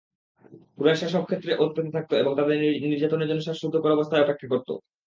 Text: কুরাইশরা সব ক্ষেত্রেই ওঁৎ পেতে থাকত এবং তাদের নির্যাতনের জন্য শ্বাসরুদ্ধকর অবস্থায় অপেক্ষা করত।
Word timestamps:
কুরাইশরা 0.77 1.13
সব 1.15 1.23
ক্ষেত্রেই 1.23 1.59
ওঁৎ 1.59 1.71
পেতে 1.75 1.91
থাকত 1.95 2.11
এবং 2.15 2.31
তাদের 2.35 2.55
নির্যাতনের 2.83 3.29
জন্য 3.29 3.41
শ্বাসরুদ্ধকর 3.43 3.95
অবস্থায় 3.95 4.23
অপেক্ষা 4.23 4.47
করত। 4.51 4.69